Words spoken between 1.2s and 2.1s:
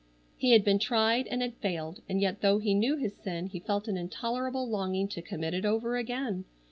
and had failed,